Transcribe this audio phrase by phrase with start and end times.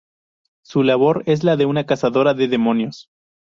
[0.63, 3.07] Su labor es la de una cazadora de demonios.